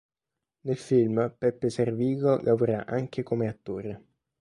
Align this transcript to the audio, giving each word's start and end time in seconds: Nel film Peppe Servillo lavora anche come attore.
Nel 0.61 0.77
film 0.79 1.35
Peppe 1.37 1.69
Servillo 1.69 2.39
lavora 2.41 2.85
anche 2.87 3.21
come 3.21 3.47
attore. 3.47 4.03